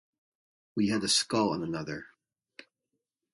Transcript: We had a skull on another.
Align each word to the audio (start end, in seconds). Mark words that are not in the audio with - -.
We 0.75 0.87
had 0.87 1.03
a 1.03 1.07
skull 1.07 1.51
on 1.51 1.61
another. 1.61 2.07